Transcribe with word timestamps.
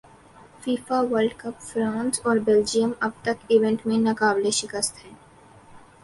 FIFA 0.61 0.99
world 1.01 1.33
cup 1.37 1.59
France 1.61 2.19
اور 2.23 2.37
Belgium 2.45 2.91
اب 2.99 3.11
تک 3.21 3.37
ایونٹ 3.47 3.85
میں 3.87 3.97
ناقابل 3.99 4.49
شکست 4.51 5.05
ہیں 5.05 5.13